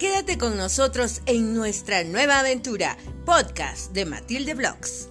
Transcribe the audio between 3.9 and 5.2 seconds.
de Matilde Vlogs.